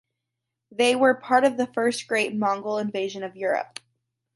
[0.71, 3.79] They were part of the first great Mongol invasion of Europe.